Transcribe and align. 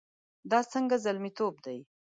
دا 0.51 0.59
څنګه 0.73 0.95
زلميتوب 1.03 1.53
دی؟ 1.65 1.77